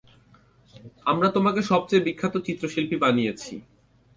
[1.05, 3.53] আমরা তোমাকে সবচেয়ে বিখ্যাত চিত্রশিল্পী বানিয়েছি।